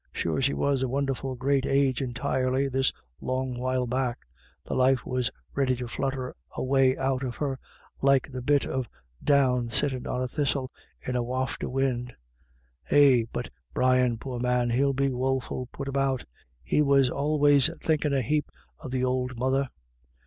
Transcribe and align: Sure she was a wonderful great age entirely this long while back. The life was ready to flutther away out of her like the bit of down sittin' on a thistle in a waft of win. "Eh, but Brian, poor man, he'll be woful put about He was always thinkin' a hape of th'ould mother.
Sure 0.11 0.41
she 0.41 0.55
was 0.55 0.81
a 0.81 0.87
wonderful 0.89 1.35
great 1.35 1.63
age 1.63 2.01
entirely 2.01 2.67
this 2.67 2.91
long 3.19 3.59
while 3.59 3.85
back. 3.85 4.17
The 4.63 4.73
life 4.73 5.05
was 5.05 5.29
ready 5.53 5.75
to 5.75 5.87
flutther 5.87 6.33
away 6.55 6.97
out 6.97 7.21
of 7.21 7.35
her 7.35 7.59
like 8.01 8.27
the 8.31 8.41
bit 8.41 8.65
of 8.65 8.89
down 9.23 9.69
sittin' 9.69 10.07
on 10.07 10.23
a 10.23 10.27
thistle 10.27 10.71
in 11.05 11.15
a 11.15 11.21
waft 11.21 11.61
of 11.61 11.69
win. 11.73 12.11
"Eh, 12.89 13.25
but 13.31 13.51
Brian, 13.75 14.17
poor 14.17 14.39
man, 14.39 14.71
he'll 14.71 14.93
be 14.93 15.11
woful 15.13 15.67
put 15.71 15.87
about 15.87 16.25
He 16.63 16.81
was 16.81 17.11
always 17.11 17.69
thinkin' 17.79 18.11
a 18.11 18.23
hape 18.23 18.49
of 18.79 18.89
th'ould 18.89 19.37
mother. 19.37 19.69